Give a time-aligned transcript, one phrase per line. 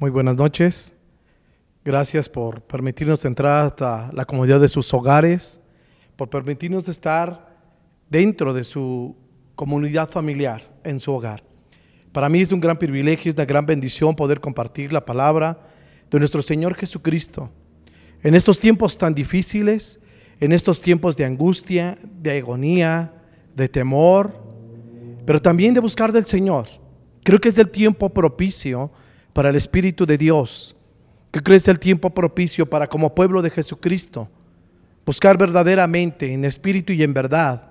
[0.00, 0.94] Muy buenas noches.
[1.84, 5.60] Gracias por permitirnos entrar hasta la comodidad de sus hogares,
[6.14, 7.56] por permitirnos estar
[8.08, 9.16] dentro de su
[9.56, 11.42] comunidad familiar, en su hogar.
[12.12, 15.58] Para mí es un gran privilegio, es una gran bendición poder compartir la palabra
[16.08, 17.50] de nuestro Señor Jesucristo.
[18.22, 19.98] En estos tiempos tan difíciles,
[20.38, 23.12] en estos tiempos de angustia, de agonía,
[23.52, 24.32] de temor,
[25.26, 26.68] pero también de buscar del Señor.
[27.24, 28.92] Creo que es el tiempo propicio
[29.38, 30.74] para el Espíritu de Dios.
[31.30, 34.28] Que es el tiempo propicio para como pueblo de Jesucristo
[35.06, 37.70] buscar verdaderamente en espíritu y en verdad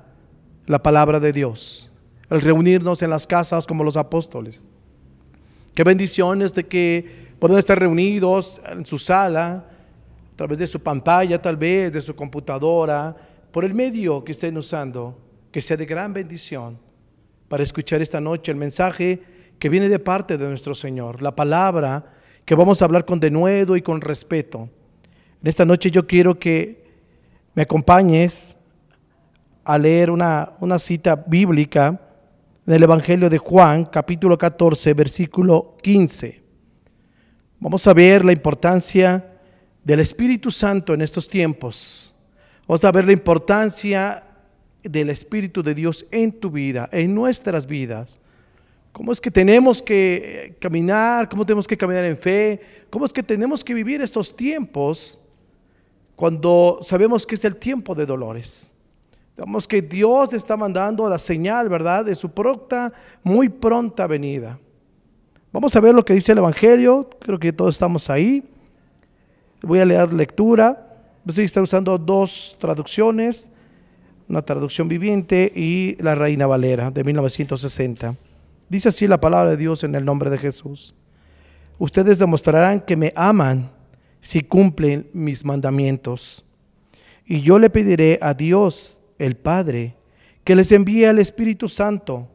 [0.65, 1.91] la palabra de Dios.
[2.29, 4.61] El reunirnos en las casas como los apóstoles.
[5.75, 9.65] Qué bendiciones de que puedan estar reunidos en su sala,
[10.31, 13.13] a través de su pantalla tal vez, de su computadora,
[13.51, 15.19] por el medio que estén usando,
[15.51, 16.79] que sea de gran bendición
[17.49, 22.13] para escuchar esta noche el mensaje que viene de parte de nuestro Señor, la palabra
[22.45, 24.69] que vamos a hablar con denuedo y con respeto.
[25.41, 26.85] En esta noche yo quiero que
[27.53, 28.55] me acompañes
[29.65, 31.99] a leer una, una cita bíblica
[32.65, 36.43] del Evangelio de Juan, capítulo 14, versículo 15.
[37.59, 39.25] Vamos a ver la importancia
[39.83, 42.13] del Espíritu Santo en estos tiempos.
[42.67, 44.23] Vamos a ver la importancia
[44.83, 48.19] del Espíritu de Dios en tu vida, en nuestras vidas.
[48.97, 51.29] ¿Cómo es que tenemos que caminar?
[51.29, 52.59] ¿Cómo tenemos que caminar en fe?
[52.89, 55.21] ¿Cómo es que tenemos que vivir estos tiempos
[56.15, 58.73] cuando sabemos que es el tiempo de dolores?
[59.35, 64.59] Sabemos que Dios está mandando la señal, ¿verdad?, de su pronta, muy pronta venida.
[65.51, 67.07] Vamos a ver lo que dice el Evangelio.
[67.19, 68.49] Creo que todos estamos ahí.
[69.61, 70.97] Voy a leer lectura.
[71.23, 73.51] Voy a estar usando dos traducciones,
[74.27, 78.15] una traducción viviente y la Reina Valera de 1960.
[78.69, 80.93] Dice así la palabra de Dios en el nombre de Jesús.
[81.79, 83.71] Ustedes demostrarán que me aman
[84.21, 86.43] si cumplen mis mandamientos.
[87.25, 89.95] Y yo le pediré a Dios, el Padre,
[90.43, 92.29] que les envíe al Espíritu Santo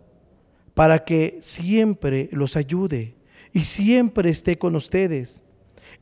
[0.75, 3.15] para que siempre los ayude
[3.53, 5.43] y siempre esté con ustedes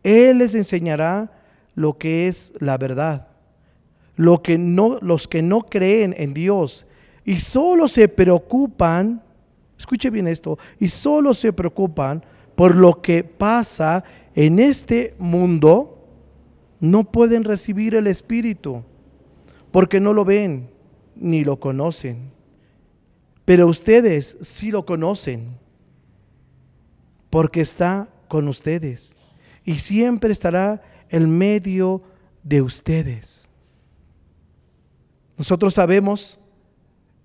[0.02, 1.30] él les enseñará
[1.74, 3.28] lo que es la verdad.
[4.16, 6.86] Lo que no, los que no creen en Dios
[7.24, 9.22] y solo se preocupan,
[9.80, 12.24] escuche bien esto, y solo se preocupan
[12.54, 14.04] por lo que pasa
[14.34, 16.06] en este mundo,
[16.80, 18.82] no pueden recibir el Espíritu,
[19.70, 20.70] porque no lo ven
[21.16, 22.30] ni lo conocen.
[23.44, 25.58] Pero ustedes sí lo conocen,
[27.30, 29.16] porque está con ustedes
[29.64, 32.02] y siempre estará en medio
[32.42, 33.52] de ustedes.
[35.36, 36.39] Nosotros sabemos,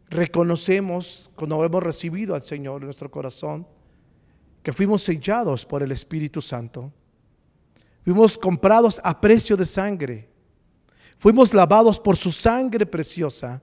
[0.10, 3.68] reconocemos cuando hemos recibido al Señor en nuestro corazón,
[4.64, 6.92] que fuimos sellados por el Espíritu Santo.
[8.04, 10.30] Fuimos comprados a precio de sangre.
[11.18, 13.62] Fuimos lavados por su sangre preciosa.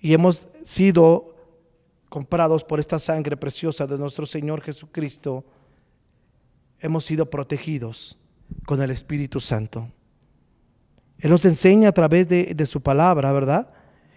[0.00, 1.34] Y hemos sido
[2.08, 5.44] comprados por esta sangre preciosa de nuestro Señor Jesucristo
[6.80, 8.16] hemos sido protegidos
[8.66, 9.90] con el Espíritu Santo.
[11.18, 13.70] Él nos enseña a través de, su palabra, ¿verdad?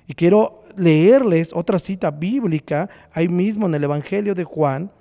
[0.08, 4.92] Y quiero leerles otra cita bíblica ahí mismo en el Evangelio de Juan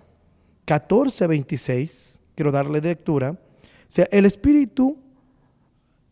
[0.65, 2.21] 14, 26.
[2.35, 3.33] Quiero darle lectura.
[3.33, 3.37] O
[3.89, 4.97] sea, el Espíritu,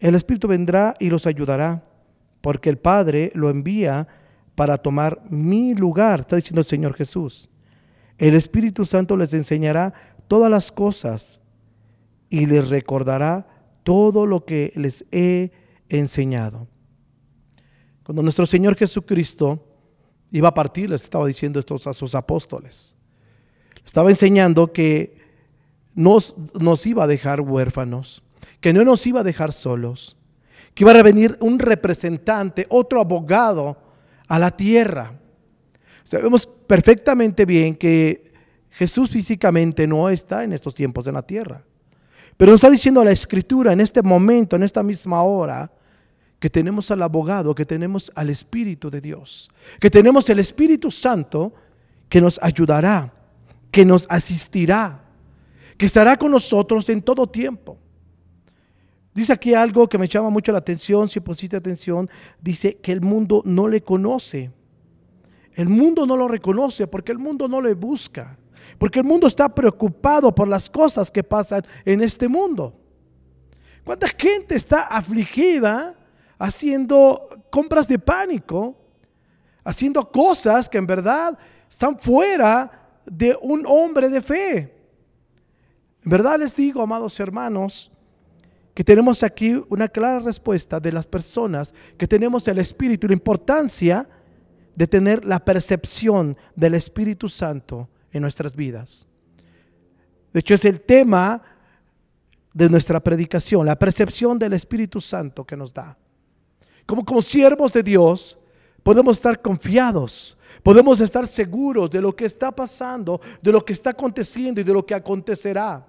[0.00, 1.84] el Espíritu vendrá y los ayudará,
[2.40, 4.08] porque el Padre lo envía
[4.54, 7.48] para tomar mi lugar, está diciendo el Señor Jesús.
[8.18, 9.94] El Espíritu Santo les enseñará
[10.28, 11.40] todas las cosas
[12.28, 13.46] y les recordará
[13.82, 15.52] todo lo que les he
[15.88, 16.68] enseñado.
[18.10, 19.64] Cuando nuestro Señor Jesucristo
[20.32, 22.96] iba a partir, les estaba diciendo esto a sus apóstoles.
[23.86, 25.16] Estaba enseñando que
[25.94, 28.24] nos, nos iba a dejar huérfanos,
[28.60, 30.16] que no nos iba a dejar solos,
[30.74, 33.76] que iba a venir un representante, otro abogado
[34.26, 35.12] a la tierra.
[36.02, 38.32] Sabemos perfectamente bien que
[38.70, 41.62] Jesús físicamente no está en estos tiempos en la tierra.
[42.36, 45.70] Pero nos está diciendo la escritura en este momento, en esta misma hora,
[46.40, 51.52] que tenemos al abogado, que tenemos al Espíritu de Dios, que tenemos el Espíritu Santo
[52.08, 53.12] que nos ayudará,
[53.70, 55.04] que nos asistirá,
[55.76, 57.78] que estará con nosotros en todo tiempo.
[59.14, 62.08] Dice aquí algo que me llama mucho la atención, si pusiste atención,
[62.40, 64.50] dice que el mundo no le conoce.
[65.54, 68.38] El mundo no lo reconoce porque el mundo no le busca.
[68.78, 72.74] Porque el mundo está preocupado por las cosas que pasan en este mundo.
[73.84, 75.99] ¿Cuánta gente está afligida
[76.40, 78.74] haciendo compras de pánico?
[79.62, 81.38] Haciendo cosas que en verdad
[81.68, 84.58] están fuera de un hombre de fe.
[86.02, 87.92] En verdad les digo, amados hermanos,
[88.74, 93.14] que tenemos aquí una clara respuesta de las personas que tenemos el Espíritu y la
[93.14, 94.08] importancia
[94.74, 99.06] de tener la percepción del Espíritu Santo en nuestras vidas.
[100.32, 101.42] De hecho, es el tema
[102.54, 105.98] de nuestra predicación, la percepción del Espíritu Santo que nos da.
[106.90, 108.36] Como, como siervos de Dios,
[108.82, 113.90] podemos estar confiados, podemos estar seguros de lo que está pasando, de lo que está
[113.90, 115.86] aconteciendo y de lo que acontecerá.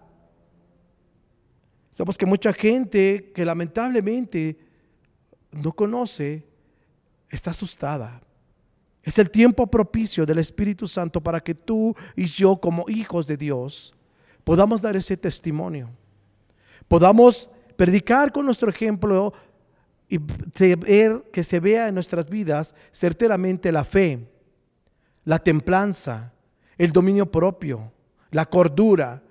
[1.90, 4.60] Sabemos que mucha gente que lamentablemente
[5.52, 6.46] no conoce
[7.32, 8.22] está asustada.
[9.02, 13.38] Es el tiempo propicio del Espíritu Santo para que tú y yo como hijos de
[13.38, 13.96] Dios
[14.44, 15.90] podamos dar ese testimonio.
[16.88, 19.34] Podamos predicar con nuestro ejemplo
[20.12, 20.18] y
[20.76, 24.28] ver que se vea en nuestras vidas certeramente la fe,
[25.24, 26.34] la templanza,
[26.78, 27.94] el dominio propio,
[28.32, 29.24] la cordura,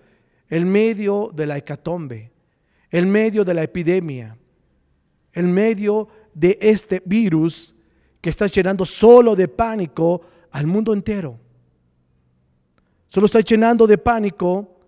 [0.49, 2.32] el medio de la hecatombe,
[2.88, 4.38] el medio de la epidemia,
[5.35, 7.75] el medio de este virus
[8.23, 11.38] que está llenando solo de pánico al mundo entero.
[13.09, 14.80] Solo está llenando de pánico.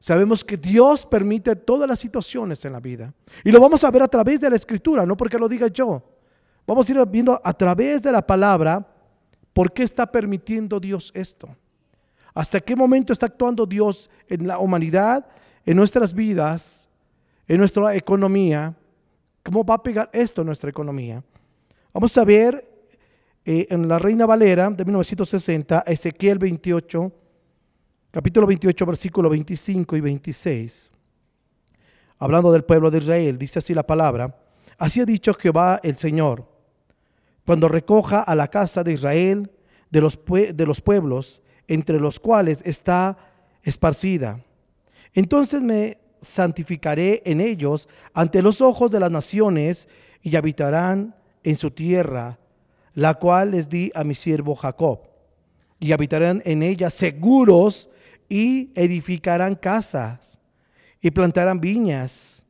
[0.00, 3.12] Sabemos que Dios permite todas las situaciones en la vida.
[3.44, 6.02] Y lo vamos a ver a través de la escritura, no porque lo diga yo.
[6.66, 8.86] Vamos a ir viendo a través de la palabra
[9.52, 11.54] por qué está permitiendo Dios esto.
[12.32, 15.26] ¿Hasta qué momento está actuando Dios en la humanidad,
[15.66, 16.88] en nuestras vidas,
[17.46, 18.74] en nuestra economía?
[19.44, 21.22] ¿Cómo va a pegar esto en nuestra economía?
[21.92, 22.66] Vamos a ver
[23.44, 27.12] eh, en la Reina Valera de 1960, Ezequiel 28,
[28.10, 30.90] capítulo 28, versículo 25 y 26.
[32.18, 34.36] Hablando del pueblo de Israel, dice así la palabra,
[34.78, 36.46] así ha dicho Jehová el Señor,
[37.46, 39.50] cuando recoja a la casa de Israel
[39.90, 43.16] de los, de los pueblos entre los cuales está
[43.62, 44.44] esparcida.
[45.14, 49.88] Entonces me santificaré en ellos ante los ojos de las naciones
[50.22, 52.38] y habitarán en su tierra
[52.94, 55.00] la cual les di a mi siervo Jacob.
[55.78, 57.88] Y habitarán en ella seguros
[58.30, 60.40] y edificarán casas
[61.02, 62.42] y plantarán viñas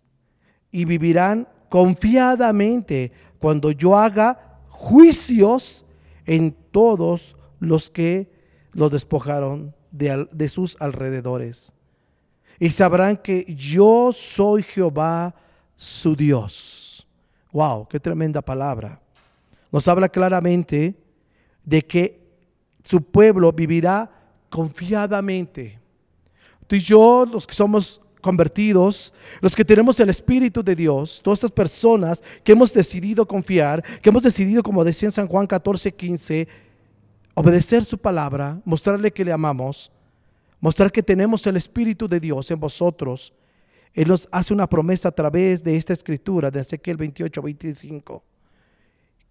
[0.70, 3.10] y vivirán confiadamente
[3.40, 5.84] cuando yo haga juicios
[6.24, 8.30] en todos los que
[8.72, 11.74] los despojaron de, de sus alrededores.
[12.60, 15.34] Y sabrán que yo soy Jehová
[15.74, 17.04] su Dios.
[17.50, 19.00] Wow, qué tremenda palabra
[19.72, 20.94] nos habla claramente
[21.64, 22.20] de que
[22.82, 24.10] su pueblo vivirá
[24.50, 25.78] confiadamente.
[26.66, 31.38] Tú y yo, los que somos convertidos, los que tenemos el Espíritu de Dios, todas
[31.38, 35.92] estas personas que hemos decidido confiar, que hemos decidido, como decía en San Juan 14,
[35.92, 36.48] 15,
[37.34, 39.90] obedecer su palabra, mostrarle que le amamos,
[40.60, 43.32] mostrar que tenemos el Espíritu de Dios en vosotros.
[43.94, 48.22] Él nos hace una promesa a través de esta escritura de Ezequiel 28, 25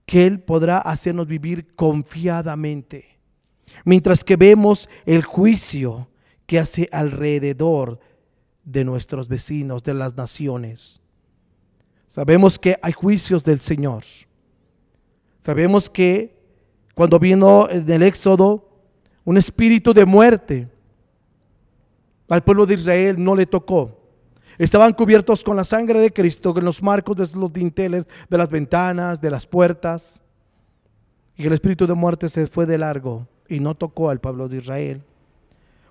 [0.10, 3.09] que Él podrá hacernos vivir confiadamente.
[3.86, 6.08] Mientras que vemos el juicio
[6.50, 8.00] que hace alrededor
[8.64, 11.02] de nuestros vecinos, de las naciones.
[12.08, 14.04] Sabemos que hay juicios del Señor.
[15.44, 16.36] Sabemos que
[16.96, 18.68] cuando vino en el Éxodo
[19.26, 20.68] un espíritu de muerte,
[22.28, 24.00] al pueblo de Israel no le tocó.
[24.58, 28.50] Estaban cubiertos con la sangre de Cristo, en los marcos de los dinteles, de las
[28.50, 30.24] ventanas, de las puertas.
[31.36, 34.58] Y el espíritu de muerte se fue de largo y no tocó al pueblo de
[34.58, 35.02] Israel.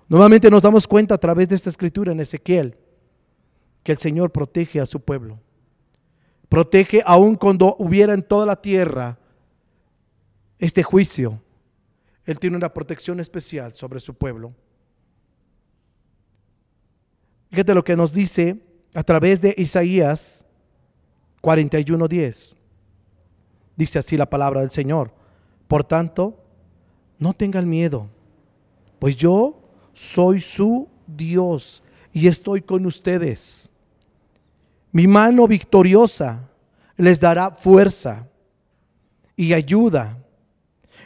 [0.07, 2.75] Nuevamente nos damos cuenta a través de esta escritura en Ezequiel
[3.83, 5.39] que el Señor protege a su pueblo.
[6.47, 9.19] Protege aun cuando hubiera en toda la tierra
[10.57, 11.39] este juicio.
[12.25, 14.53] Él tiene una protección especial sobre su pueblo.
[17.51, 18.61] Fíjate lo que nos dice
[18.93, 20.45] a través de Isaías
[21.41, 22.55] 41:10.
[23.75, 25.13] Dice así la palabra del Señor.
[25.67, 26.38] Por tanto,
[27.19, 28.07] no tengan miedo,
[28.97, 29.61] pues yo
[29.93, 31.83] soy su Dios
[32.13, 33.71] y estoy con ustedes.
[34.91, 36.49] Mi mano victoriosa
[36.97, 38.27] les dará fuerza
[39.35, 40.17] y ayuda.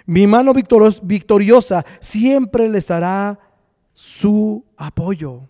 [0.06, 3.40] Mi mano victoriosa siempre les dará
[3.94, 5.42] su apoyo.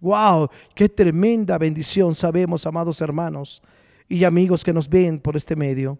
[0.00, 3.62] Wow, qué tremenda bendición sabemos, amados hermanos
[4.08, 5.98] y amigos que nos ven por este medio.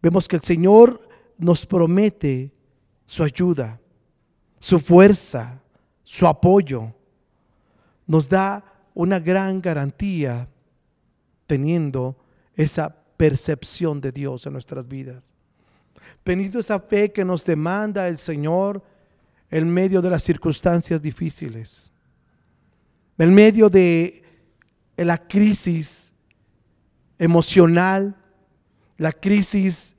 [0.00, 2.52] Vemos que el Señor nos promete
[3.04, 3.80] su ayuda,
[4.58, 5.60] su fuerza,
[6.02, 6.94] su apoyo.
[8.06, 10.48] Nos da una gran garantía
[11.46, 12.16] teniendo
[12.54, 15.30] esa percepción de Dios en nuestras vidas.
[16.24, 18.82] Teniendo esa fe que nos demanda el Señor
[19.50, 21.92] en medio de las circunstancias difíciles.
[23.18, 24.24] en medio de
[24.96, 26.12] la crisis
[27.18, 28.16] emocional,
[28.96, 29.94] la crisis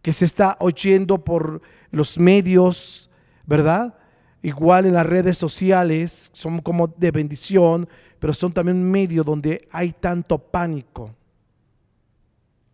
[0.00, 1.60] que se está oyendo por
[1.92, 3.08] los medios,
[3.46, 3.94] ¿verdad?
[4.42, 9.68] Igual en las redes sociales, son como de bendición, pero son también un medio donde
[9.70, 11.14] hay tanto pánico.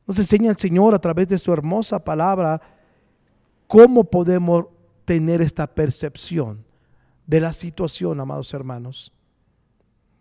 [0.06, 2.60] Nos enseña el Señor a través de su hermosa palabra
[3.66, 4.64] cómo podemos
[5.04, 6.64] tener esta percepción
[7.26, 9.12] de la situación, amados hermanos.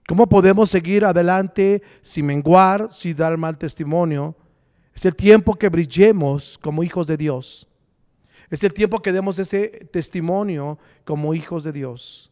[0.08, 4.36] ¿Cómo podemos seguir adelante sin menguar, sin dar mal testimonio?
[4.94, 7.67] Es el tiempo que brillemos como hijos de Dios.
[8.50, 12.32] Es el tiempo que demos ese testimonio como hijos de Dios.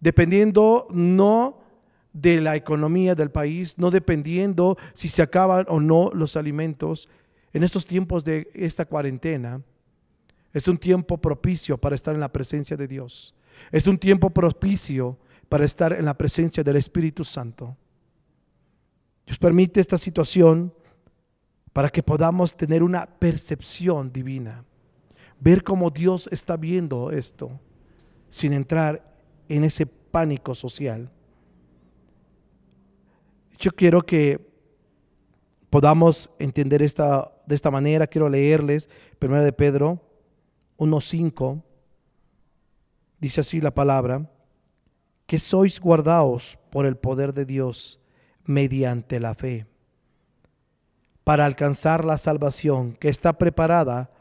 [0.00, 1.60] Dependiendo no
[2.12, 7.08] de la economía del país, no dependiendo si se acaban o no los alimentos,
[7.52, 9.62] en estos tiempos de esta cuarentena,
[10.52, 13.34] es un tiempo propicio para estar en la presencia de Dios.
[13.70, 15.18] Es un tiempo propicio
[15.48, 17.76] para estar en la presencia del Espíritu Santo.
[19.26, 20.72] Dios permite esta situación
[21.72, 24.64] para que podamos tener una percepción divina,
[25.42, 27.50] ver cómo Dios está viendo esto
[28.28, 29.02] sin entrar
[29.48, 31.10] en ese pánico social.
[33.58, 34.52] Yo quiero que
[35.68, 38.06] podamos entender esta, de esta manera.
[38.06, 38.88] Quiero leerles
[39.20, 40.00] 1 de Pedro
[40.78, 41.60] 1.5.
[43.18, 44.30] Dice así la palabra,
[45.26, 48.00] que sois guardados por el poder de Dios
[48.44, 49.66] mediante la fe,
[51.24, 54.11] para alcanzar la salvación que está preparada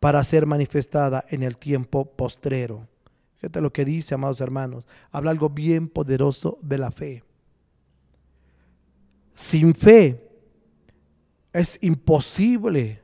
[0.00, 2.88] para ser manifestada en el tiempo postrero.
[3.36, 4.88] Fíjate lo que dice, amados hermanos.
[5.12, 7.22] Habla algo bien poderoso de la fe.
[9.34, 10.26] Sin fe
[11.52, 13.00] es imposible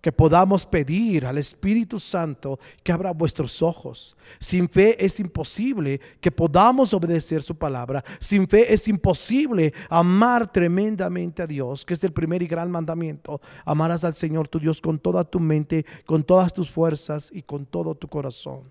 [0.00, 4.16] que podamos pedir al Espíritu Santo que abra vuestros ojos.
[4.38, 8.02] Sin fe es imposible que podamos obedecer su palabra.
[8.18, 13.40] Sin fe es imposible amar tremendamente a Dios, que es el primer y gran mandamiento.
[13.64, 17.66] Amarás al Señor tu Dios con toda tu mente, con todas tus fuerzas y con
[17.66, 18.70] todo tu corazón.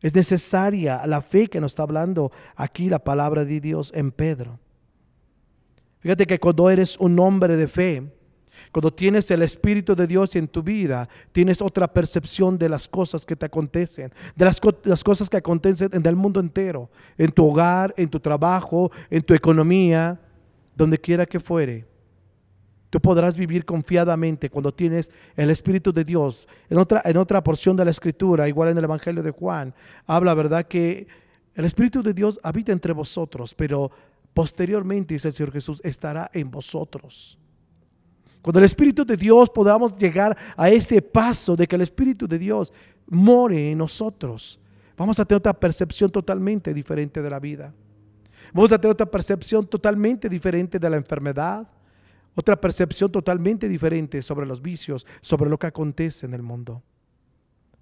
[0.00, 4.58] Es necesaria la fe que nos está hablando aquí la palabra de Dios en Pedro.
[6.00, 8.12] Fíjate que cuando eres un hombre de fe,
[8.72, 13.24] cuando tienes el Espíritu de Dios en tu vida, tienes otra percepción de las cosas
[13.24, 17.94] que te acontecen, de las, cosas que acontecen en el mundo entero, en tu hogar,
[17.96, 20.20] en tu trabajo, en tu economía,
[20.74, 21.86] donde quiera que fuere.
[22.90, 26.46] Tú podrás vivir confiadamente cuando tienes el Espíritu de Dios.
[26.70, 29.74] En otra, en otra porción de la Escritura, igual en el Evangelio de Juan,
[30.06, 31.08] habla, ¿verdad?, que
[31.54, 33.90] el Espíritu de Dios habita entre vosotros, pero
[34.32, 37.38] posteriormente, dice el Señor Jesús, estará en vosotros.
[38.44, 42.38] Cuando el Espíritu de Dios podamos llegar a ese paso de que el Espíritu de
[42.38, 42.74] Dios
[43.06, 44.60] more en nosotros,
[44.98, 47.72] vamos a tener otra percepción totalmente diferente de la vida.
[48.52, 51.66] Vamos a tener otra percepción totalmente diferente de la enfermedad,
[52.34, 56.82] otra percepción totalmente diferente sobre los vicios, sobre lo que acontece en el mundo.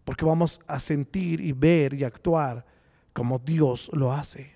[0.05, 2.65] Porque vamos a sentir y ver y actuar
[3.13, 4.55] como Dios lo hace.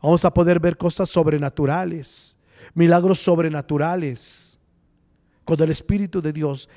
[0.00, 2.38] Vamos a poder ver cosas sobrenaturales,
[2.72, 4.45] milagros sobrenaturales.
[5.46, 6.68] Cuando el Espíritu de Dios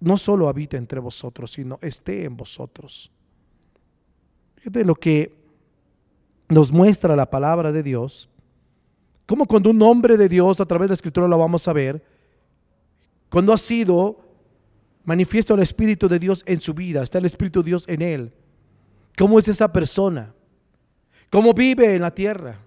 [0.00, 3.12] no solo habita entre vosotros, sino esté en vosotros.
[4.56, 5.36] Fíjate lo que
[6.48, 8.30] nos muestra la palabra de Dios.
[9.26, 12.02] Como cuando un hombre de Dios, a través de la Escritura lo vamos a ver,
[13.28, 14.24] cuando ha sido
[15.04, 18.32] manifiesto el Espíritu de Dios en su vida, está el Espíritu de Dios en él.
[19.18, 20.32] ¿Cómo es esa persona?
[21.30, 22.58] cómo vive en la tierra,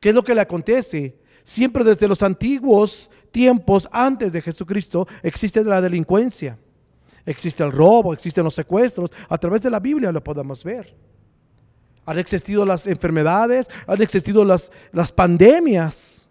[0.00, 1.20] qué es lo que le acontece.
[1.42, 6.58] Siempre desde los antiguos tiempos, antes de Jesucristo, existe la delincuencia,
[7.26, 9.12] existe el robo, existen los secuestros.
[9.28, 10.94] A través de la Biblia lo podemos ver.
[12.04, 16.28] Han existido las enfermedades, han existido las, las pandemias.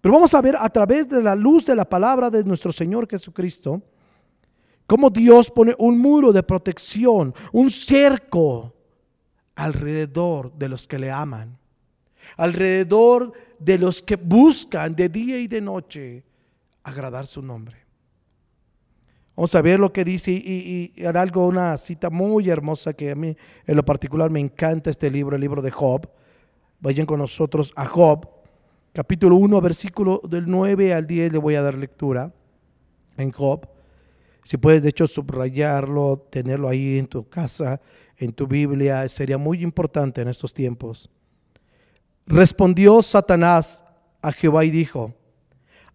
[0.00, 3.08] Pero vamos a ver a través de la luz de la palabra de nuestro Señor
[3.08, 3.82] Jesucristo,
[4.86, 8.74] cómo Dios pone un muro de protección, un cerco
[9.54, 11.56] alrededor de los que le aman,
[12.36, 16.24] alrededor de los que buscan de día y de noche
[16.82, 17.84] agradar su nombre.
[19.36, 23.14] Vamos a ver lo que dice y, y, algo, una cita muy hermosa que a
[23.16, 26.08] mí en lo particular me encanta este libro, el libro de Job.
[26.78, 28.28] Vayan con nosotros a Job,
[28.92, 32.32] capítulo 1, versículo del 9 al 10, le voy a dar lectura
[33.16, 33.66] en Job.
[34.44, 37.80] Si puedes, de hecho, subrayarlo, tenerlo ahí en tu casa,
[38.16, 41.10] en tu Biblia, sería muy importante en estos tiempos.
[42.26, 43.84] Respondió Satanás
[44.22, 45.14] a Jehová y dijo,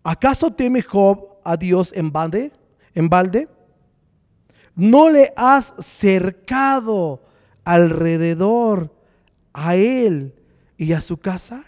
[0.04, 2.52] ¿acaso teme Job a Dios en balde?
[2.94, 3.48] ¿En balde?
[4.76, 7.24] ¿No le has cercado
[7.64, 8.94] alrededor
[9.54, 10.36] a él
[10.78, 11.66] y a su casa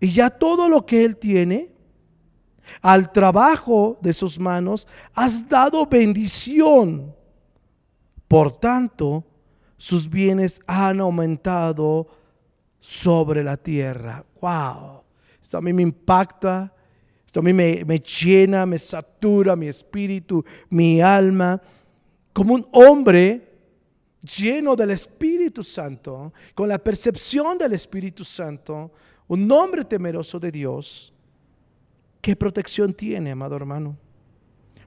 [0.00, 1.70] y ya todo lo que él tiene,
[2.80, 7.14] al trabajo de sus manos, has dado bendición.
[8.26, 9.24] Por tanto,
[9.76, 12.08] sus bienes han aumentado
[12.80, 14.24] sobre la tierra.
[14.40, 15.02] Wow,
[15.40, 16.72] esto a mí me impacta,
[17.24, 21.60] esto a mí me, me llena, me satura mi espíritu, mi alma,
[22.32, 23.50] como un hombre
[24.22, 28.92] lleno del Espíritu Santo, con la percepción del Espíritu Santo,
[29.28, 31.12] un hombre temeroso de Dios,
[32.20, 33.96] ¿qué protección tiene, amado hermano?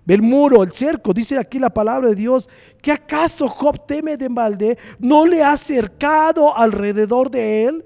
[0.06, 2.50] El muro, el cerco, dice aquí la palabra de Dios,
[2.82, 7.86] que acaso Job teme de balde, no le ha cercado alrededor de él.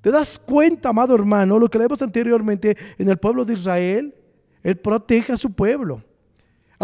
[0.00, 4.14] ¿Te das cuenta, amado hermano, lo que leemos anteriormente en el pueblo de Israel?
[4.62, 6.02] Él protege a su pueblo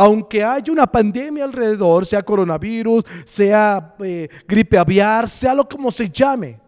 [0.00, 6.08] aunque haya una pandemia alrededor, sea coronavirus, sea eh, gripe aviar, sea lo como se
[6.08, 6.60] llame,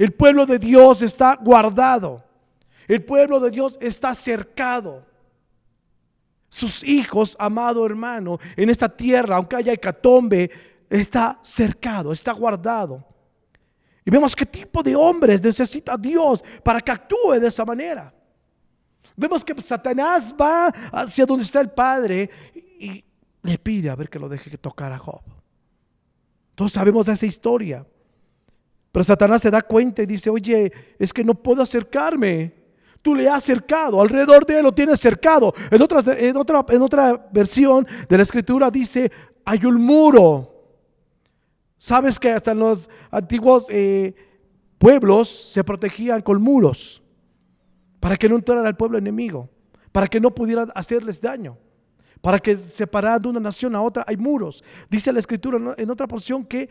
[0.00, 2.24] el pueblo de Dios está guardado.
[2.86, 5.04] El pueblo de Dios está cercado.
[6.50, 10.50] Sus hijos, amado hermano, en esta tierra, aunque haya hecatombe,
[10.90, 13.06] está cercado, está guardado.
[14.04, 18.12] Y vemos qué tipo de hombres necesita Dios para que actúe de esa manera.
[19.16, 23.04] Vemos que Satanás va hacia donde está el Padre y
[23.42, 25.22] le pide a ver que lo deje tocar a Job.
[26.54, 27.86] Todos sabemos esa historia.
[28.92, 32.59] Pero Satanás se da cuenta y dice, oye, es que no puedo acercarme.
[33.02, 35.54] Tú le has acercado, alrededor de él lo tienes cercado.
[35.70, 39.10] En otra, en otra, en otra versión de la escritura dice,
[39.44, 40.50] hay un muro.
[41.78, 44.14] Sabes que hasta en los antiguos eh,
[44.76, 47.02] pueblos se protegían con muros
[48.00, 49.48] para que no entrara al pueblo enemigo,
[49.92, 51.56] para que no pudiera hacerles daño,
[52.20, 54.62] para que separara de una nación a otra hay muros.
[54.90, 56.68] Dice la escritura en otra porción que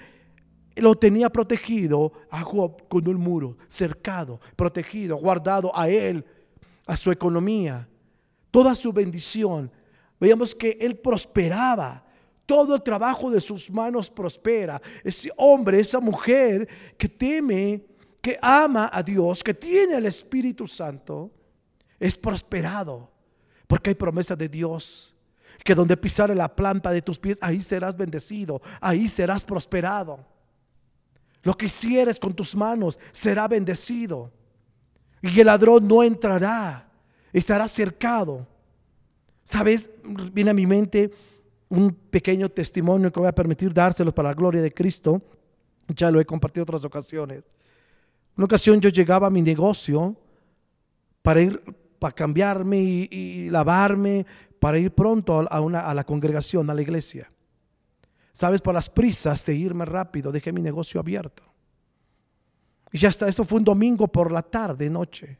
[0.82, 6.26] lo tenía protegido a Job con un muro, cercado, protegido, guardado a él,
[6.86, 7.88] a su economía,
[8.52, 9.72] toda su bendición.
[10.20, 12.06] Veíamos que él prosperaba.
[12.46, 14.82] Todo el trabajo de sus manos prospera.
[15.04, 17.86] Ese hombre, esa mujer que teme
[18.22, 21.32] que ama a Dios, que tiene el Espíritu Santo,
[22.00, 23.12] es prosperado.
[23.68, 25.16] Porque hay promesa de Dios.
[25.64, 30.26] Que donde pisare la planta de tus pies, ahí serás bendecido, ahí serás prosperado.
[31.50, 34.32] Lo que hicieres con tus manos será bendecido.
[35.20, 36.88] Y el ladrón no entrará,
[37.34, 38.46] estará cercado.
[39.44, 39.90] ¿Sabes?
[40.32, 41.10] Viene a mi mente
[41.68, 45.24] un pequeño testimonio que voy a permitir dárselo para la gloria de Cristo.
[45.88, 47.50] Ya lo he compartido otras ocasiones.
[48.38, 50.16] Una ocasión yo llegaba a mi negocio
[51.24, 51.64] para ir,
[51.98, 54.24] para cambiarme y, lavarme,
[54.60, 57.32] para ir pronto a, una, a la congregación, a la iglesia.
[58.40, 61.44] Sabes, por las prisas de irme rápido, dejé mi negocio abierto.
[62.90, 65.38] Y ya está, eso fue un domingo por la tarde, noche.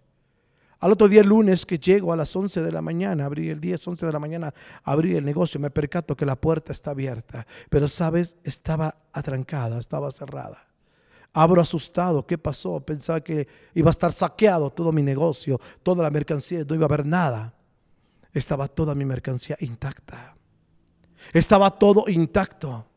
[0.82, 3.88] Al otro día, lunes, que llego a las 11 de la mañana, abrí el 10,
[3.88, 7.48] 11 de la mañana, abrí el negocio, me percato que la puerta está abierta.
[7.70, 10.68] Pero, sabes, estaba atrancada, estaba cerrada.
[11.32, 12.82] Abro asustado, ¿qué pasó?
[12.82, 16.88] Pensaba que iba a estar saqueado todo mi negocio, toda la mercancía, no iba a
[16.90, 17.54] haber nada.
[18.34, 20.36] Estaba toda mi mercancía intacta.
[21.32, 22.89] Estaba todo intacto.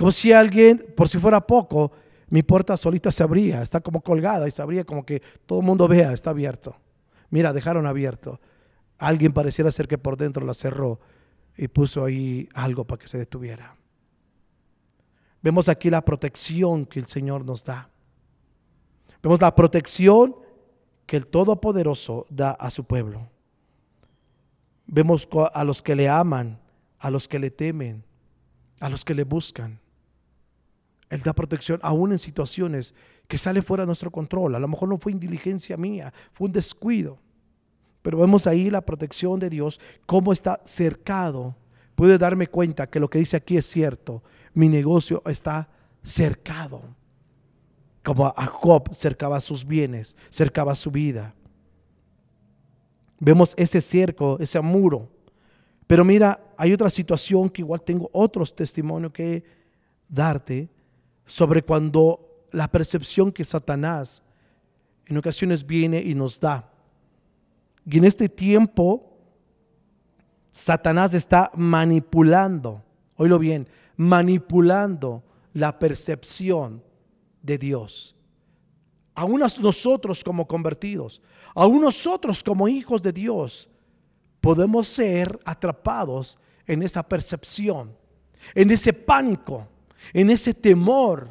[0.00, 1.92] Como si alguien, por si fuera poco,
[2.30, 5.66] mi puerta solita se abría, está como colgada y se abría como que todo el
[5.66, 6.74] mundo vea, está abierto.
[7.28, 8.40] Mira, dejaron abierto.
[8.96, 11.00] Alguien pareciera ser que por dentro la cerró
[11.54, 13.76] y puso ahí algo para que se detuviera.
[15.42, 17.90] Vemos aquí la protección que el Señor nos da.
[19.22, 20.34] Vemos la protección
[21.04, 23.28] que el Todopoderoso da a su pueblo.
[24.86, 26.58] Vemos a los que le aman,
[26.98, 28.02] a los que le temen,
[28.80, 29.78] a los que le buscan.
[31.10, 32.94] Él da protección aún en situaciones
[33.28, 34.54] que sale fuera de nuestro control.
[34.54, 37.18] A lo mejor no fue indiligencia mía, fue un descuido.
[38.02, 41.54] Pero vemos ahí la protección de Dios, cómo está cercado.
[41.94, 44.22] Pude darme cuenta que lo que dice aquí es cierto
[44.54, 45.68] mi negocio está
[46.02, 46.82] cercado.
[48.02, 51.34] Como a Job cercaba sus bienes, cercaba su vida.
[53.18, 55.08] Vemos ese cerco, ese muro.
[55.86, 59.44] Pero mira, hay otra situación que igual tengo otros testimonios que
[60.08, 60.68] darte
[61.30, 64.20] sobre cuando la percepción que Satanás
[65.06, 66.68] en ocasiones viene y nos da.
[67.86, 69.16] Y en este tiempo,
[70.50, 72.82] Satanás está manipulando,
[73.16, 76.82] oílo bien, manipulando la percepción
[77.40, 78.16] de Dios.
[79.14, 81.22] Aún nosotros como convertidos,
[81.54, 83.68] aún nosotros como hijos de Dios,
[84.40, 87.96] podemos ser atrapados en esa percepción,
[88.52, 89.68] en ese pánico,
[90.12, 91.30] en ese temor,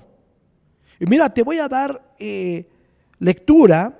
[0.99, 2.67] Y mira, te voy a dar eh,
[3.19, 3.97] lectura,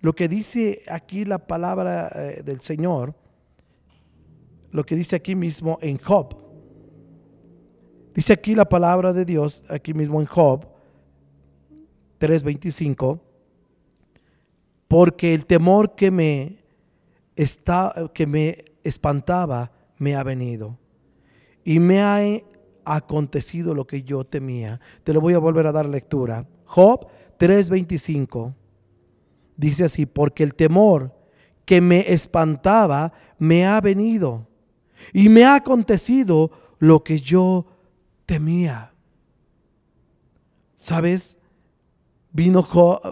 [0.00, 3.14] lo que dice aquí la palabra eh, del Señor,
[4.72, 6.36] lo que dice aquí mismo en Job.
[8.14, 10.66] Dice aquí la palabra de Dios, aquí mismo en Job
[12.18, 13.20] 3:25,
[14.88, 16.58] porque el temor que me,
[17.34, 20.78] está, que me espantaba me ha venido
[21.64, 22.20] y me ha
[22.94, 24.80] acontecido lo que yo temía.
[25.04, 26.46] Te lo voy a volver a dar lectura.
[26.64, 27.06] Job
[27.38, 28.54] 3:25
[29.56, 31.14] dice así, porque el temor
[31.64, 34.46] que me espantaba me ha venido
[35.12, 37.66] y me ha acontecido lo que yo
[38.24, 38.92] temía.
[40.76, 41.38] ¿Sabes?
[42.32, 42.68] Vino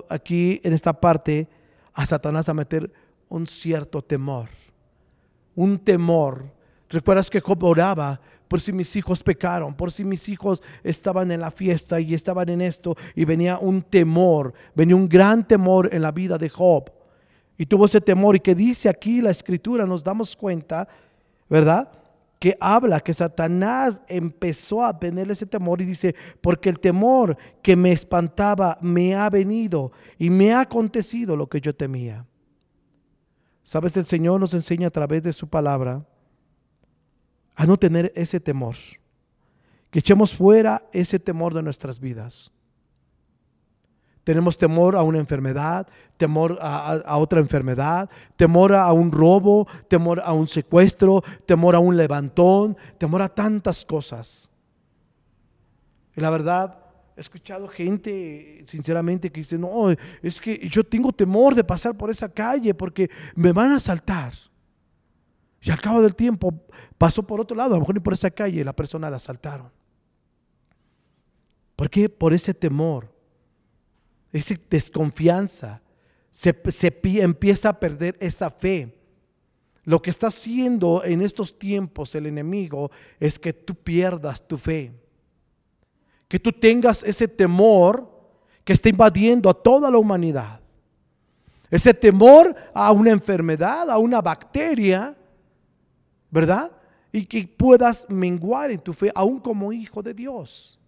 [0.09, 1.49] aquí en esta parte
[1.93, 2.93] a Satanás a meter
[3.29, 4.49] un cierto temor.
[5.55, 6.53] Un temor.
[6.89, 11.40] ¿Recuerdas que Job oraba por si mis hijos pecaron, por si mis hijos estaban en
[11.40, 16.02] la fiesta y estaban en esto, y venía un temor, venía un gran temor en
[16.02, 16.90] la vida de Job.
[17.57, 20.88] Y tuvo ese temor y que dice aquí la escritura, nos damos cuenta,
[21.48, 21.90] ¿verdad?
[22.38, 27.76] Que habla que Satanás empezó a tener ese temor y dice, porque el temor que
[27.76, 32.26] me espantaba me ha venido y me ha acontecido lo que yo temía.
[33.62, 36.04] Sabes, el Señor nos enseña a través de su palabra
[37.55, 38.77] a no tener ese temor.
[39.90, 42.53] Que echemos fuera ese temor de nuestras vidas.
[44.25, 45.87] Tenemos temor a una enfermedad,
[46.17, 51.97] temor a, otra enfermedad, temor a un robo, temor a un secuestro, temor a un
[51.97, 54.51] levantón, temor a tantas cosas.
[56.17, 56.79] Y la verdad,
[57.17, 59.90] he escuchado gente, sinceramente, que dice, no,
[60.23, 64.33] es que yo tengo temor de pasar por esa calle porque me van a asaltar.
[65.64, 66.53] Y al cabo del tiempo
[66.98, 69.70] pasó por otro lado, a lo mejor ni por esa calle, la persona la asaltaron.
[71.74, 72.09] ¿Por qué?
[72.11, 73.11] Por ese temor,
[74.31, 75.81] esa desconfianza.
[76.31, 78.94] Se, se empieza a perder esa fe.
[79.85, 84.92] Lo que está haciendo en estos tiempos el enemigo es que tú pierdas tu fe.
[86.29, 88.11] Que tú tengas ese temor
[88.64, 90.61] que está invadiendo a toda la humanidad.
[91.70, 95.16] Ese temor a una enfermedad, a una bacteria
[96.35, 96.73] ¿verdad?
[97.12, 100.81] Y que puedas menguar en tu fe, aún como hijo de Dios.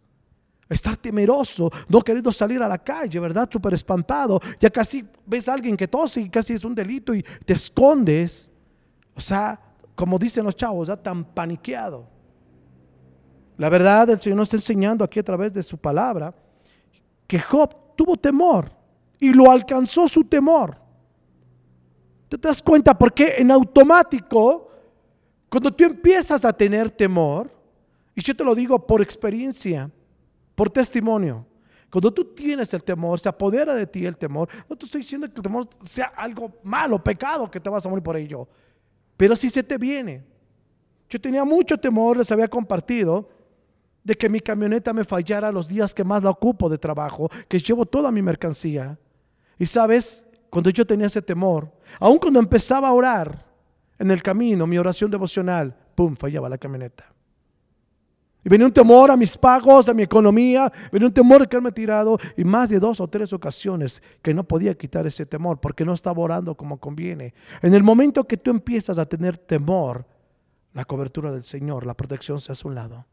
[0.68, 3.48] Estar temeroso, no queriendo salir a la calle, ¿verdad?
[3.50, 4.40] Súper espantado.
[4.58, 8.50] Ya casi ves a alguien que tose y casi es un delito y te escondes.
[9.14, 9.60] O sea,
[9.94, 11.04] como dicen los chavos, ¿verdad?
[11.04, 12.08] tan paniqueado.
[13.56, 16.34] La verdad, el Señor nos está enseñando aquí a través de su palabra
[17.28, 18.72] que Job tuvo temor
[19.20, 20.76] y lo alcanzó su temor.
[22.28, 22.98] ¿Te das cuenta?
[22.98, 24.65] Porque en automático
[25.48, 27.50] cuando tú empiezas a tener temor,
[28.14, 29.90] y yo te lo digo por experiencia,
[30.54, 31.46] por testimonio,
[31.90, 35.28] cuando tú tienes el temor, se apodera de ti el temor, no te estoy diciendo
[35.28, 38.48] que el temor sea algo malo, pecado, que te vas a morir por ello,
[39.16, 40.24] pero si se te viene.
[41.08, 43.30] Yo tenía mucho temor, les había compartido,
[44.02, 47.58] de que mi camioneta me fallara los días que más la ocupo de trabajo, que
[47.58, 48.98] llevo toda mi mercancía.
[49.58, 53.45] Y sabes, cuando yo tenía ese temor, aun cuando empezaba a orar,
[53.98, 57.12] en el camino, mi oración devocional, ¡pum!, fallaba la camioneta.
[58.46, 61.72] Y venía un temor a mis pagos, a mi economía, venía un temor de quedarme
[61.72, 65.84] tirado y más de dos o tres ocasiones que no podía quitar ese temor porque
[65.84, 67.34] no estaba orando como conviene.
[67.60, 70.06] En el momento que tú empiezas a tener temor,
[70.74, 73.06] la cobertura del Señor, la protección se hace a un lado.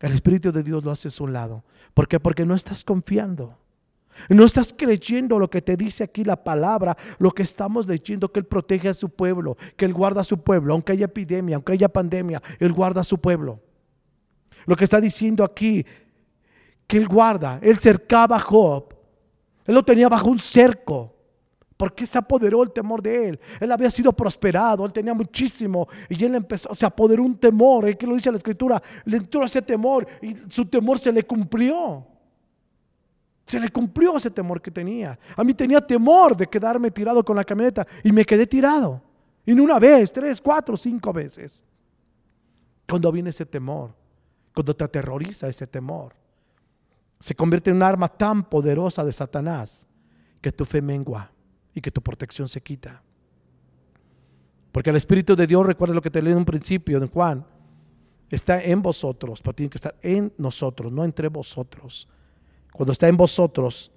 [0.00, 1.62] El Espíritu de Dios lo hace a un lado.
[1.94, 2.18] ¿Por qué?
[2.18, 3.61] Porque no estás confiando.
[4.28, 8.40] No estás creyendo lo que te dice aquí la palabra, lo que estamos leyendo, que
[8.40, 11.72] Él protege a su pueblo, que Él guarda a su pueblo, aunque haya epidemia, aunque
[11.72, 13.60] haya pandemia, Él guarda a su pueblo.
[14.66, 15.84] Lo que está diciendo aquí,
[16.86, 18.94] que Él guarda, Él cercaba a Job,
[19.66, 21.10] Él lo tenía bajo un cerco.
[21.74, 23.40] Porque se apoderó el temor de él.
[23.58, 25.88] Él había sido prosperado, él tenía muchísimo.
[26.08, 27.88] Y él empezó, se apoderó un temor.
[27.88, 27.96] ¿eh?
[27.96, 28.80] ¿Qué lo dice la escritura?
[29.04, 32.06] Le entró ese temor y su temor se le cumplió.
[33.52, 35.18] Se le cumplió ese temor que tenía.
[35.36, 39.02] A mí tenía temor de quedarme tirado con la camioneta y me quedé tirado.
[39.44, 41.62] Y no una vez, tres, cuatro, cinco veces.
[42.88, 43.94] Cuando viene ese temor,
[44.54, 46.14] cuando te aterroriza ese temor,
[47.20, 49.86] se convierte en un arma tan poderosa de Satanás
[50.40, 51.30] que tu fe mengua
[51.74, 53.02] y que tu protección se quita.
[54.72, 57.44] Porque el Espíritu de Dios, recuerda lo que te leí en un principio de Juan,
[58.30, 62.08] está en vosotros, pero tiene que estar en nosotros, no entre vosotros.
[62.72, 63.90] Cuando está en vosotros,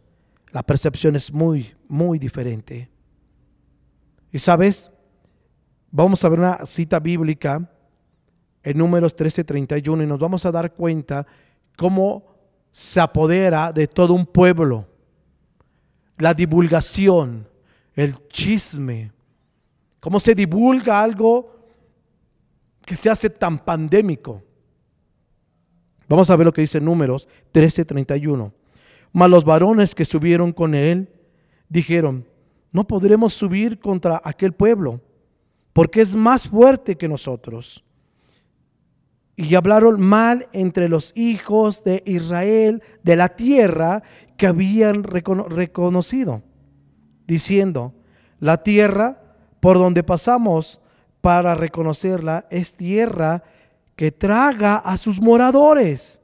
[0.51, 2.89] la percepción es muy, muy diferente.
[4.31, 4.91] Y sabes,
[5.91, 7.69] vamos a ver una cita bíblica
[8.63, 11.25] en números 13:31 y nos vamos a dar cuenta
[11.77, 12.35] cómo
[12.71, 14.87] se apodera de todo un pueblo.
[16.17, 17.47] La divulgación,
[17.93, 19.11] el chisme,
[19.99, 21.55] cómo se divulga algo
[22.85, 24.41] que se hace tan pandémico.
[26.07, 28.51] Vamos a ver lo que dice Números 13:31.
[29.15, 31.07] Mas los varones que subieron con él
[31.69, 32.27] dijeron,
[32.73, 34.99] no podremos subir contra aquel pueblo,
[35.71, 37.85] porque es más fuerte que nosotros.
[39.37, 44.03] Y hablaron mal entre los hijos de Israel de la tierra
[44.35, 46.43] que habían reconocido,
[47.25, 47.93] diciendo,
[48.41, 49.21] la tierra
[49.61, 50.81] por donde pasamos
[51.21, 53.43] para reconocerla es tierra
[53.95, 56.21] que traga a sus moradores.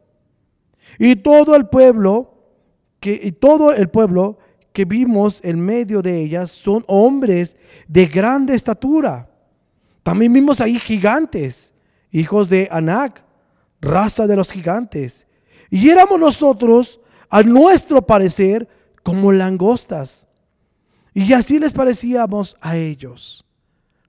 [1.00, 2.31] Y todo el pueblo
[3.02, 4.38] que y todo el pueblo
[4.72, 9.30] que vimos en medio de ellas son hombres de grande estatura.
[10.04, 11.74] También vimos ahí gigantes,
[12.12, 13.24] hijos de Anac,
[13.82, 15.28] raza de los gigantes.
[15.70, 18.68] Y éramos nosotros, a nuestro parecer,
[19.04, 20.28] como langostas.
[21.14, 23.44] Y así les parecíamos a ellos.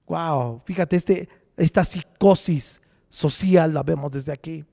[0.07, 4.63] Wow, fíjate, este, esta psicosis social la vemos desde aquí.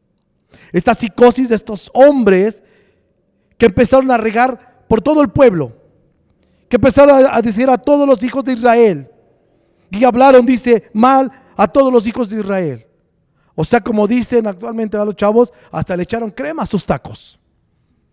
[0.72, 2.62] Esta psicosis de estos hombres
[3.61, 5.73] que empezaron a regar por todo el pueblo,
[6.66, 9.11] que empezaron a decir a todos los hijos de Israel,
[9.90, 12.87] y hablaron, dice, mal a todos los hijos de Israel.
[13.55, 17.38] O sea, como dicen actualmente a los chavos, hasta le echaron crema a sus tacos.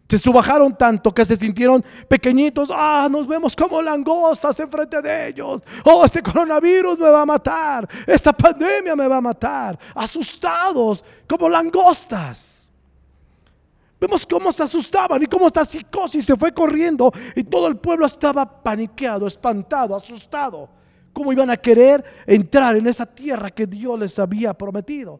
[0.10, 2.70] Se subajaron tanto que se sintieron pequeñitos.
[2.74, 5.64] Ah, nos vemos como langostas enfrente de ellos.
[5.86, 7.88] Oh, este coronavirus me va a matar.
[8.06, 9.80] Esta pandemia me va a matar.
[9.96, 12.57] Asustados como langostas.
[14.00, 18.06] Vemos cómo se asustaban y cómo esta psicosis se fue corriendo y todo el pueblo
[18.06, 20.70] estaba paniqueado, espantado, asustado.
[21.14, 25.20] ¿Cómo iban a querer entrar en esa tierra que Dios les había prometido?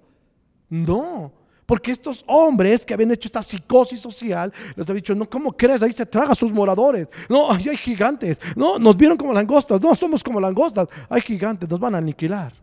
[0.70, 1.32] No,
[1.66, 5.82] porque estos hombres que habían hecho esta psicosis social, les habían dicho, no, ¿cómo crees?
[5.82, 7.10] Ahí se traga a sus moradores.
[7.28, 8.40] No, ahí hay gigantes.
[8.56, 9.82] No, nos vieron como langostas.
[9.82, 10.88] No, somos como langostas.
[11.10, 12.54] Hay gigantes, nos van a aniquilar.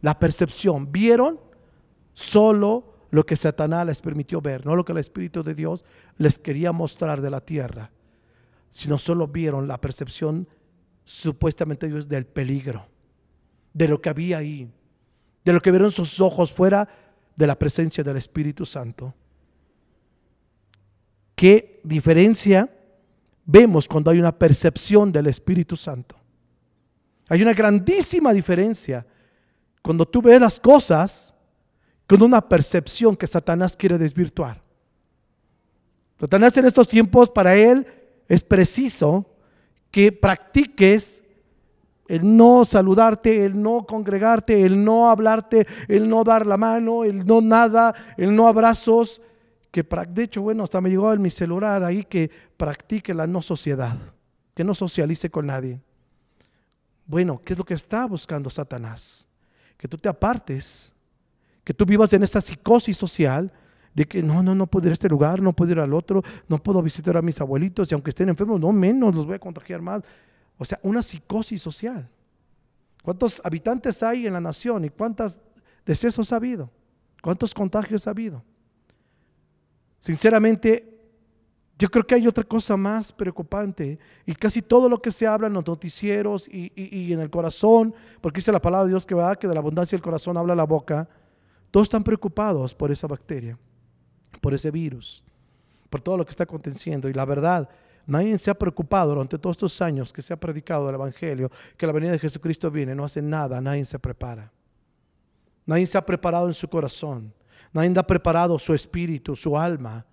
[0.00, 1.38] La percepción, vieron
[2.14, 5.84] solo lo que Satanás les permitió ver, no lo que el Espíritu de Dios
[6.16, 7.90] les quería mostrar de la tierra,
[8.70, 10.48] sino solo vieron la percepción
[11.04, 12.86] supuestamente Dios del peligro,
[13.74, 14.66] de lo que había ahí,
[15.44, 16.88] de lo que vieron sus ojos fuera
[17.36, 19.14] de la presencia del Espíritu Santo.
[21.34, 22.74] ¿Qué diferencia
[23.44, 26.16] vemos cuando hay una percepción del Espíritu Santo?
[27.28, 29.06] Hay una grandísima diferencia
[29.82, 31.31] cuando tú ves las cosas
[32.12, 34.60] con una percepción que Satanás quiere desvirtuar.
[36.20, 37.86] Satanás en estos tiempos para él
[38.28, 39.24] es preciso
[39.90, 41.22] que practiques
[42.08, 47.24] el no saludarte, el no congregarte, el no hablarte, el no dar la mano, el
[47.24, 49.22] no nada, el no abrazos,
[49.70, 53.40] que de hecho, bueno, hasta me llegó en mi celular ahí que practique la no
[53.40, 53.96] sociedad,
[54.54, 55.80] que no socialice con nadie.
[57.06, 59.26] Bueno, ¿qué es lo que está buscando Satanás?
[59.78, 60.92] Que tú te apartes,
[61.64, 63.52] que tú vivas en esa psicosis social
[63.94, 66.22] de que no, no, no puedo ir a este lugar, no puedo ir al otro,
[66.48, 69.38] no puedo visitar a mis abuelitos y aunque estén enfermos, no menos, los voy a
[69.38, 70.02] contagiar más.
[70.58, 72.08] O sea, una psicosis social.
[73.02, 75.38] ¿Cuántos habitantes hay en la nación y cuántos
[75.84, 76.70] decesos ha habido?
[77.20, 78.42] ¿Cuántos contagios ha habido?
[79.98, 80.92] Sinceramente,
[81.78, 85.48] yo creo que hay otra cosa más preocupante y casi todo lo que se habla
[85.48, 89.34] en los noticieros y, en el corazón, porque dice la palabra de Dios que va
[89.36, 91.08] que de la abundancia del corazón habla la boca,
[91.72, 93.58] todos están preocupados por esa bacteria,
[94.40, 95.24] por ese virus,
[95.90, 97.68] por todo lo que está aconteciendo y la verdad
[98.06, 101.86] Nadie se ha preocupado durante todos estos años que se ha predicado el Evangelio, que
[101.86, 104.50] la venida de Jesucristo viene, no hace nada, nadie se prepara.
[105.64, 107.32] Nadie se ha preparado en su corazón,
[107.72, 110.04] nadie ha preparado su espíritu, su alma,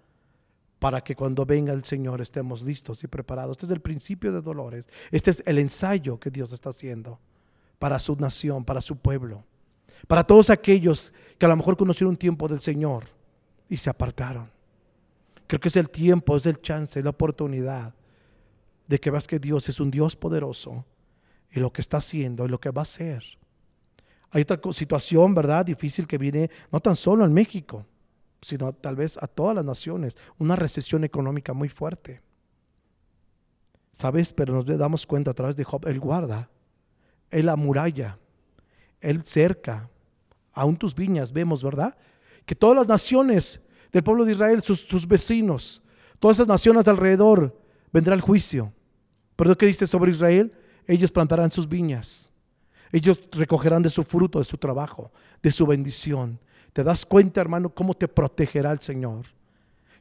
[0.77, 3.53] para que cuando venga el Señor estemos listos y preparados.
[3.57, 7.19] Este es el principio de dolores, este es el ensayo que Dios está haciendo
[7.79, 9.43] para su nación, para su pueblo,
[10.07, 13.05] para todos aquellos que a lo mejor conocieron un tiempo del Señor
[13.69, 14.49] y se apartaron.
[15.47, 17.93] Creo que es el tiempo, es el chance, la oportunidad
[18.87, 20.85] de que veas que Dios es un Dios poderoso
[21.51, 23.23] y lo que está haciendo y lo que va a hacer.
[24.31, 25.65] Hay otra situación, ¿verdad?
[25.65, 27.85] Difícil que viene no tan solo en México,
[28.41, 32.21] sino tal vez a todas las naciones, una recesión económica muy fuerte.
[33.91, 34.31] ¿Sabes?
[34.33, 36.49] Pero nos damos cuenta a través de Job, Él guarda,
[37.31, 38.17] Él la muralla,
[39.01, 39.89] Él cerca,
[40.53, 41.95] aún tus viñas vemos, ¿verdad?
[42.45, 45.81] Que todas las naciones del pueblo de Israel, sus, vecinos,
[46.19, 47.57] todas esas naciones alrededor,
[47.91, 48.71] vendrá el juicio.
[49.35, 50.51] Pero ¿qué dice sobre Israel?
[50.85, 52.31] Ellos plantarán sus viñas.
[52.91, 56.39] Ellos recogerán de su fruto, de su trabajo, de su bendición.
[56.73, 59.25] ¿Te das cuenta, hermano, cómo te protegerá el Señor?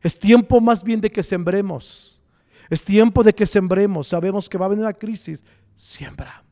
[0.03, 2.21] Es tiempo más bien de que sembremos.
[2.71, 4.09] Es tiempo de que sembremos.
[4.09, 5.45] Sabemos que va a venir una crisis.
[5.75, 6.43] Siembra.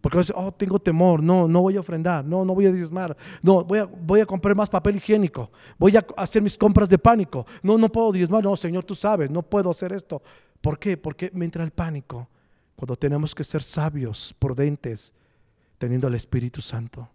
[0.00, 2.72] Porque a veces, oh, tengo temor, no, no voy a ofrendar, no, no voy a
[2.72, 6.88] diezmar, no, voy a, voy a comprar más papel higiénico, voy a hacer mis compras
[6.88, 10.22] de pánico, no, no puedo diezmar, no, Señor, tú sabes, no puedo hacer esto.
[10.60, 10.96] ¿Por qué?
[10.96, 12.28] Porque me entra el pánico
[12.76, 15.12] cuando tenemos que ser sabios, prudentes,
[15.76, 17.08] teniendo el Espíritu Santo,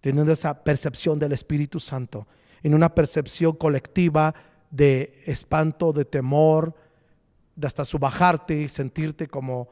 [0.00, 2.26] teniendo esa percepción del Espíritu Santo,
[2.62, 4.34] en una percepción colectiva
[4.70, 6.74] de espanto, de temor,
[7.54, 9.68] de hasta subajarte y sentirte como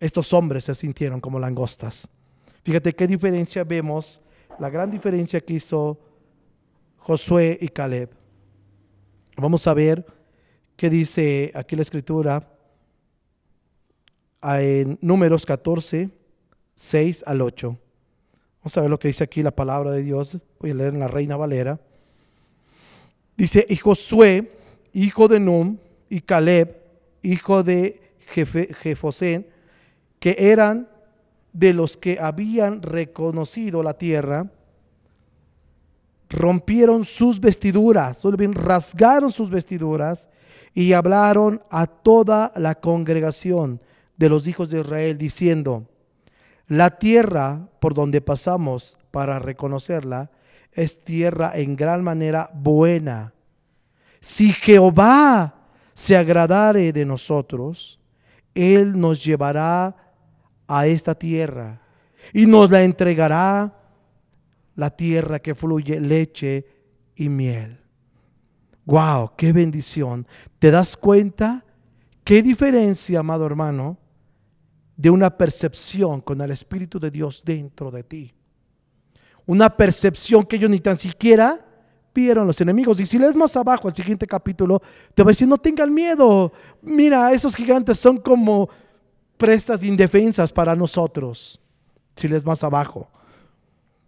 [0.00, 2.08] estos hombres se sintieron como langostas.
[2.62, 4.20] Fíjate qué diferencia vemos,
[4.58, 5.98] la gran diferencia que hizo
[6.98, 8.10] Josué y Caleb.
[9.36, 10.04] Vamos a ver
[10.76, 12.52] qué dice aquí la escritura
[14.42, 16.10] en números 14,
[16.74, 17.78] 6 al 8.
[18.60, 20.38] Vamos a ver lo que dice aquí la palabra de Dios.
[20.58, 21.78] Voy a leer en la Reina Valera.
[23.36, 24.50] Dice, y Josué,
[24.92, 25.78] hijo de Num,
[26.08, 26.82] y Caleb,
[27.22, 29.46] hijo de Jefosén,
[30.26, 30.88] que eran
[31.52, 34.50] de los que habían reconocido la tierra,
[36.28, 40.28] rompieron sus vestiduras, rasgaron sus vestiduras
[40.74, 43.80] y hablaron a toda la congregación
[44.16, 45.86] de los hijos de Israel diciendo,
[46.66, 50.32] la tierra por donde pasamos para reconocerla
[50.72, 53.32] es tierra en gran manera buena.
[54.18, 55.54] Si Jehová
[55.94, 58.00] se agradare de nosotros,
[58.56, 60.02] Él nos llevará
[60.68, 61.80] a esta tierra
[62.32, 63.72] y nos la entregará
[64.74, 66.66] la tierra que fluye leche
[67.14, 67.78] y miel.
[68.84, 70.26] Wow, qué bendición.
[70.58, 71.64] ¿Te das cuenta?
[72.22, 73.98] ¿Qué diferencia, amado hermano,
[74.96, 78.32] de una percepción con el Espíritu de Dios dentro de ti?
[79.46, 81.64] Una percepción que ellos ni tan siquiera
[82.14, 82.98] vieron los enemigos.
[83.00, 84.82] Y si lees más abajo, el siguiente capítulo,
[85.14, 86.52] te va a decir, no tengan miedo.
[86.82, 88.68] Mira, esos gigantes son como
[89.36, 91.60] prestas indefensas para nosotros.
[92.14, 93.08] Si lees más abajo.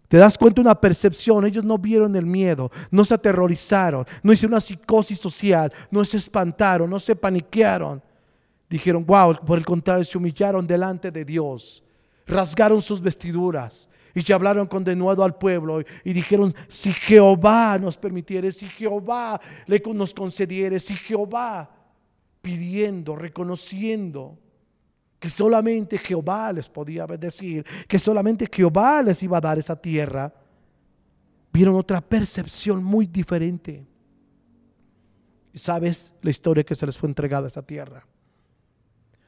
[0.09, 4.53] Te das cuenta una percepción, ellos no vieron el miedo, no se aterrorizaron, no hicieron
[4.53, 8.01] una psicosis social, no se espantaron, no se paniquearon.
[8.67, 11.83] Dijeron, wow, por el contrario, se humillaron delante de Dios,
[12.25, 17.95] rasgaron sus vestiduras y se hablaron con denuedo al pueblo y dijeron, si Jehová nos
[17.95, 19.39] permitiere, si Jehová
[19.93, 21.69] nos concediere, si Jehová
[22.41, 24.39] pidiendo, reconociendo
[25.19, 30.33] que solamente Jehová les podía decir, que solamente Jehová les iba a dar esa tierra,
[31.51, 33.85] vieron otra percepción muy diferente.
[35.53, 38.07] Sabes la historia que se les fue entregada a esa tierra.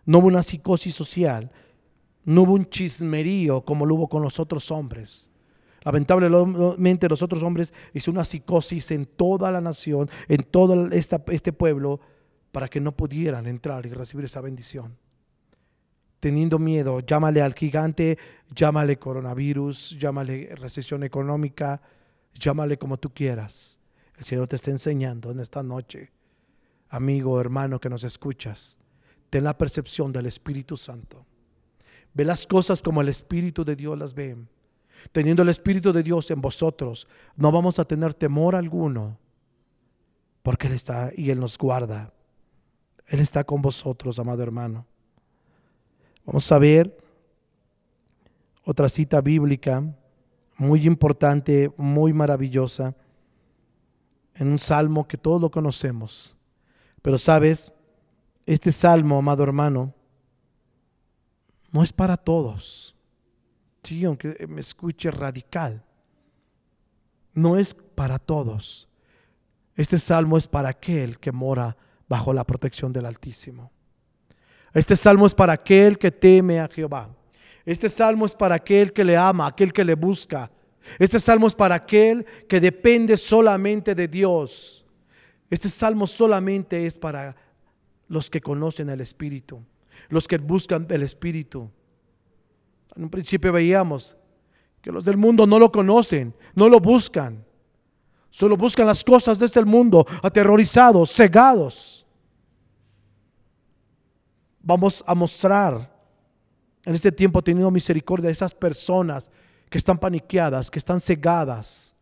[0.05, 1.51] No hubo una psicosis social,
[2.23, 5.29] no hubo un chismerío como lo hubo con los otros hombres.
[5.83, 11.99] Lamentablemente los otros hombres hizo una psicosis en toda la nación, en todo este pueblo,
[12.51, 14.95] para que no pudieran entrar y recibir esa bendición
[16.21, 18.17] teniendo miedo, llámale al gigante,
[18.55, 21.81] llámale coronavirus, llámale recesión económica,
[22.35, 23.81] llámale como tú quieras.
[24.17, 26.11] El Señor te está enseñando en esta noche,
[26.89, 28.77] amigo, hermano que nos escuchas,
[29.31, 31.25] ten la percepción del Espíritu Santo.
[32.13, 34.37] Ve las cosas como el Espíritu de Dios las ve.
[35.11, 39.17] Teniendo el Espíritu de Dios en vosotros, no vamos a tener temor alguno,
[40.43, 42.13] porque Él está y Él nos guarda.
[43.07, 44.85] Él está con vosotros, amado hermano.
[46.25, 46.97] Vamos a ver
[48.63, 49.83] otra cita bíblica
[50.57, 52.95] muy importante, muy maravillosa,
[54.35, 56.35] en un salmo que todos lo conocemos.
[57.01, 57.73] Pero sabes,
[58.45, 59.93] este salmo, amado hermano,
[61.71, 62.95] no es para todos.
[63.83, 65.83] Sí, aunque me escuche radical,
[67.33, 68.87] no es para todos.
[69.75, 71.75] Este salmo es para aquel que mora
[72.07, 73.71] bajo la protección del Altísimo.
[74.73, 77.09] Este salmo es para aquel que teme a Jehová.
[77.65, 80.49] Este salmo es para aquel que le ama, aquel que le busca.
[80.97, 84.85] Este salmo es para aquel que depende solamente de Dios.
[85.49, 87.35] Este salmo solamente es para
[88.07, 89.61] los que conocen el Espíritu,
[90.09, 91.69] los que buscan el Espíritu.
[92.95, 94.15] En un principio veíamos
[94.81, 97.45] que los del mundo no lo conocen, no lo buscan.
[98.29, 102.01] Solo buscan las cosas de este mundo, aterrorizados, cegados
[104.63, 105.91] vamos a mostrar
[106.83, 109.29] en este tiempo teniendo misericordia de esas personas
[109.69, 111.95] que están paniqueadas, que están cegadas,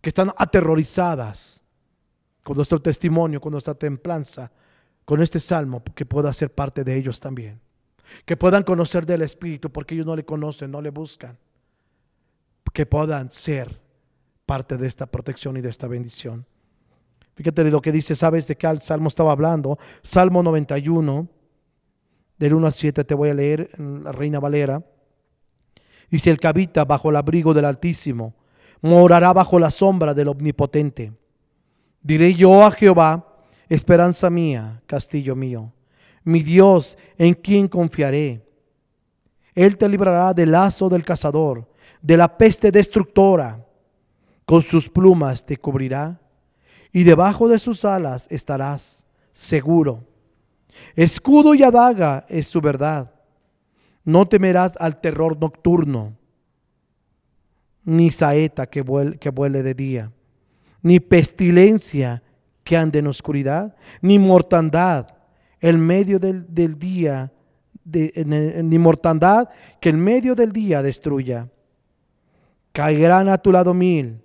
[0.00, 1.62] que están aterrorizadas
[2.42, 4.50] con nuestro testimonio, con nuestra templanza,
[5.04, 7.60] con este salmo, que pueda ser parte de ellos también.
[8.26, 11.38] Que puedan conocer del Espíritu, porque ellos no le conocen, no le buscan.
[12.72, 13.80] Que puedan ser
[14.44, 16.44] parte de esta protección y de esta bendición.
[17.34, 19.78] Fíjate lo que dice, ¿sabes de qué salmo estaba hablando?
[20.02, 21.28] Salmo 91,
[22.38, 24.82] del 1 al 7 te voy a leer en la Reina Valera.
[26.10, 28.34] Dice, el que habita bajo el abrigo del Altísimo,
[28.82, 31.12] morará bajo la sombra del Omnipotente.
[32.02, 33.26] Diré yo a Jehová,
[33.68, 35.72] esperanza mía, castillo mío,
[36.22, 38.46] mi Dios, en quien confiaré.
[39.54, 41.68] Él te librará del lazo del cazador,
[42.02, 43.64] de la peste destructora.
[44.44, 46.20] Con sus plumas te cubrirá
[46.92, 50.04] y debajo de sus alas estarás seguro.
[50.96, 53.12] Escudo y adaga es su verdad.
[54.04, 56.16] No temerás al terror nocturno,
[57.84, 60.12] ni saeta que vuele, de día,
[60.82, 62.22] ni pestilencia
[62.62, 65.08] que ande en oscuridad, ni mortandad
[65.60, 67.32] en medio del, día,
[67.84, 69.48] ni mortandad
[69.80, 71.48] que en medio del día destruya.
[72.72, 74.20] Caerán a tu lado mil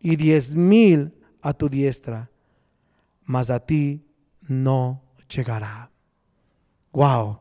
[0.00, 1.12] y diez mil
[1.42, 2.30] a tu diestra,
[3.24, 4.04] mas a ti
[4.40, 5.90] no llegará.
[6.92, 7.38] Wow,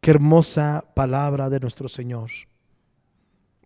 [0.00, 2.30] qué hermosa palabra de nuestro Señor.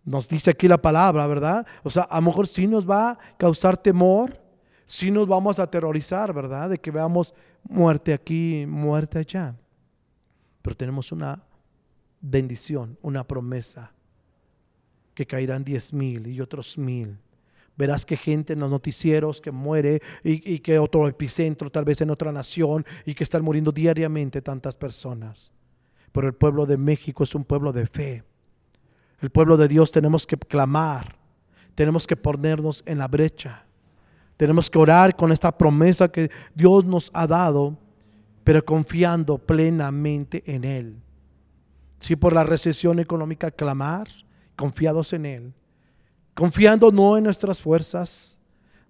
[0.03, 1.65] Nos dice aquí la palabra, ¿verdad?
[1.83, 4.39] O sea, a lo mejor sí nos va a causar temor,
[4.85, 6.71] sí nos vamos a aterrorizar, ¿verdad?
[6.71, 9.55] De que veamos muerte aquí, muerte allá.
[10.61, 11.43] Pero tenemos una
[12.19, 13.91] bendición, una promesa,
[15.13, 17.19] que caerán diez mil y otros mil
[17.81, 22.11] Verás que gente en los noticieros que muere y, que otro epicentro tal vez en
[22.11, 25.51] otra nación y que están muriendo diariamente tantas personas.
[26.11, 28.23] Pero el pueblo de México es un pueblo de fe.
[29.19, 31.15] El pueblo de Dios tenemos que clamar,
[31.73, 33.65] tenemos que ponernos en la brecha.
[34.37, 37.79] Tenemos que orar con esta promesa que Dios nos ha dado,
[38.43, 41.01] pero confiando plenamente en Él.
[41.99, 44.07] Si por la recesión económica clamar,
[44.55, 45.53] confiados en Él
[46.41, 48.39] confiando no en nuestras fuerzas,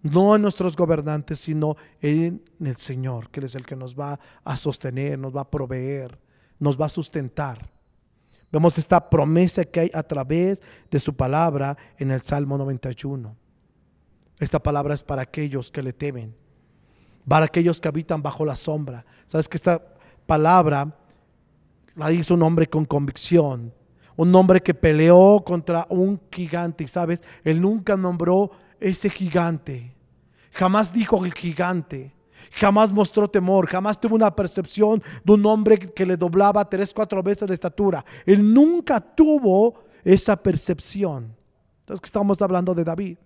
[0.01, 4.55] no en nuestros gobernantes, sino en el Señor, que es el que nos va a
[4.55, 6.17] sostener, nos va a proveer,
[6.59, 7.69] nos va a sustentar.
[8.53, 13.35] Vemos esta promesa que hay a través de su palabra en el Salmo 91.
[14.39, 16.33] Esta palabra es para aquellos que le temen,
[17.27, 19.05] para aquellos que habitan bajo la sombra.
[19.25, 19.83] Sabes que esta
[20.25, 20.95] palabra
[21.95, 23.73] la hizo un hombre con convicción,
[24.15, 26.87] un hombre que peleó contra un gigante.
[26.87, 29.95] Sabes, él nunca nombró ese gigante.
[30.53, 32.13] Jamás dijo el gigante.
[32.53, 37.23] Jamás mostró temor, jamás tuvo una percepción de un hombre que le doblaba tres, cuatro
[37.23, 38.03] veces de estatura.
[38.25, 41.33] Él nunca tuvo esa percepción.
[41.79, 43.17] Entonces, que estamos hablando de David.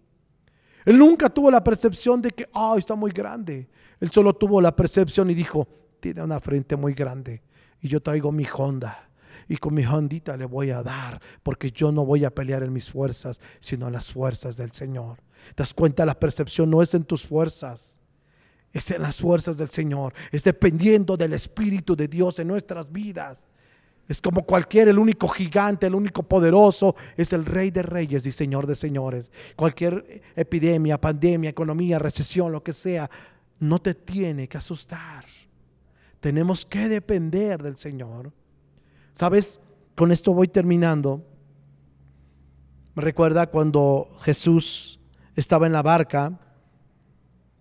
[0.86, 3.68] Él nunca tuvo la percepción de que, ah, está muy grande.
[4.00, 5.68] Él solo tuvo la percepción y dijo,
[6.00, 7.42] tiene una frente muy grande
[7.82, 9.10] y yo traigo mi Honda
[9.48, 12.74] y con mi hondita le voy a dar, porque yo no voy a pelear en
[12.74, 15.18] mis fuerzas, sino en las fuerzas del Señor.
[15.50, 16.06] ¿Te das cuenta?
[16.06, 18.00] La percepción no es en tus fuerzas,
[18.74, 23.48] es en las fuerzas del Señor, es dependiendo del Espíritu de Dios en nuestras vidas.
[24.08, 28.32] Es como cualquier, el único gigante, el único poderoso, es el Rey de Reyes y
[28.32, 29.32] Señor de Señores.
[29.56, 33.10] Cualquier epidemia, pandemia, economía, recesión, lo que sea,
[33.60, 35.26] no te tiene que asustar.
[36.20, 38.32] Tenemos que depender del Señor.
[39.16, 39.62] ¿Sabes?
[39.96, 41.26] Con esto voy terminando.
[42.96, 45.00] Me recuerda cuando Jesús
[45.38, 46.38] estaba en la barca,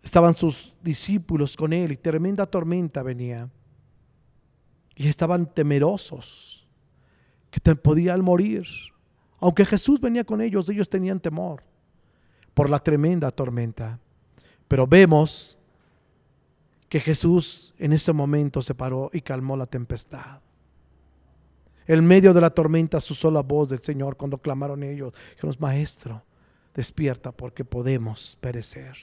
[0.02, 3.48] estaban sus discípulos con él y tremenda tormenta venía.
[4.96, 6.66] Y estaban temerosos,
[7.52, 8.66] que te podían morir.
[9.38, 11.62] Aunque Jesús venía con ellos, ellos tenían temor
[12.52, 14.00] por la tremenda tormenta.
[14.66, 15.56] Pero vemos
[16.88, 20.43] que Jesús en ese momento se paró y calmó la tempestad.
[21.86, 25.12] En medio de la tormenta susó la voz del Señor cuando clamaron ellos.
[25.34, 26.22] Dijeron, Maestro,
[26.74, 28.96] despierta porque podemos perecer.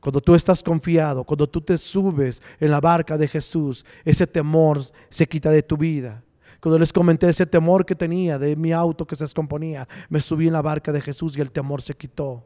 [0.00, 4.80] Cuando tú estás confiado, cuando tú te subes en la barca de Jesús, ese temor
[5.08, 6.22] se quita de tu vida.
[6.60, 10.46] Cuando les comenté ese temor que tenía de mi auto que se descomponía, me subí
[10.46, 12.44] en la barca de Jesús y el temor se quitó.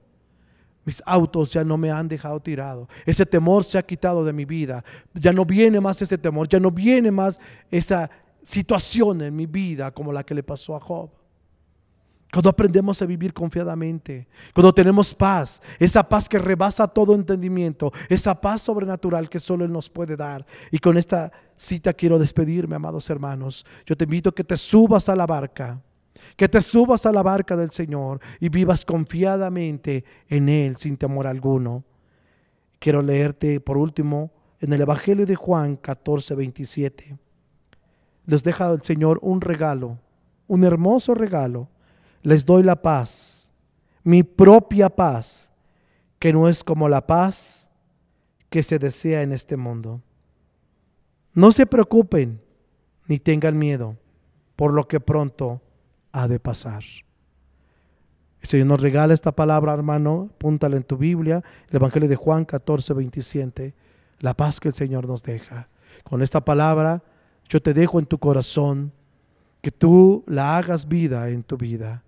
[0.85, 2.89] Mis autos ya no me han dejado tirado.
[3.05, 4.85] Ese temor se ha quitado de mi vida.
[5.15, 8.09] Ya no viene más ese temor, ya no viene más esa
[8.49, 11.11] situación en mi vida como la que le pasó a Job.
[12.33, 18.39] Cuando aprendemos a vivir confiadamente, cuando tenemos paz, esa paz que rebasa todo entendimiento, esa
[18.41, 20.47] paz sobrenatural que solo Él nos puede dar.
[20.71, 23.67] Y con esta cita quiero despedirme, amados hermanos.
[23.85, 25.83] Yo te invito a que te subas a la barca,
[26.35, 31.27] que te subas a la barca del Señor y vivas confiadamente en Él sin temor
[31.27, 31.85] alguno.
[32.79, 37.28] Quiero leerte por último en el Evangelio de Juan 14, 27
[38.29, 39.99] les deja el Señor un regalo,
[40.49, 41.67] un hermoso regalo.
[42.21, 43.55] Les doy la paz,
[44.05, 45.51] mi propia paz,
[46.19, 47.71] que no es como la paz
[48.51, 50.03] que se desea en este mundo.
[51.33, 52.39] No se preocupen
[53.07, 53.97] ni tengan miedo
[54.57, 55.63] por lo que pronto
[56.13, 56.83] ha de pasar.
[58.43, 62.45] El Señor nos regala esta palabra, hermano, púntala en tu Biblia, el Evangelio de Juan
[62.45, 63.75] 14, 27,
[64.19, 65.69] la paz que el Señor nos deja.
[66.05, 67.03] Con esta palabra
[67.49, 68.93] yo te dejo en tu corazón
[69.61, 72.03] que tú la hagas vida en tu vida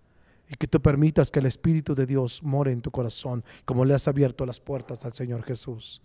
[0.49, 3.95] y que tú permitas que el Espíritu de Dios more en tu corazón, como le
[3.95, 6.03] has abierto las puertas al Señor Jesús.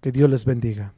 [0.00, 0.94] Que Dios les bendiga.